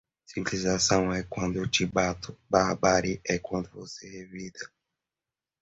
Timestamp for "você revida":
3.69-4.57